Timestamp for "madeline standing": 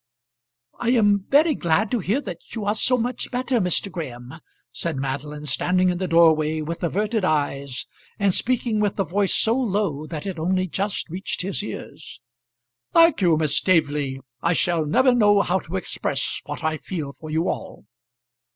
4.97-5.89